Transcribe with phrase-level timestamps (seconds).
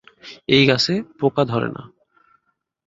[0.49, 1.83] এই গাছে পোকা ধরে না।